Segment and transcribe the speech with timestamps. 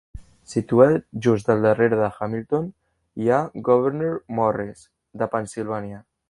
[0.51, 2.65] Situat just al darrere de Hamilton,
[3.25, 4.83] hi ha Gouverneur Morris,
[5.23, 6.03] de Pennsilvània.